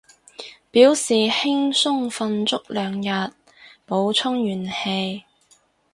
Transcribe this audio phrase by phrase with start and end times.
[0.71, 3.31] 表示輕鬆瞓足兩日，
[3.87, 5.25] 補充元氣